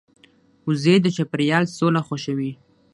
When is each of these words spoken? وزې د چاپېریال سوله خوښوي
وزې 0.67 0.95
د 1.01 1.05
چاپېریال 1.15 1.65
سوله 1.77 2.01
خوښوي 2.07 2.51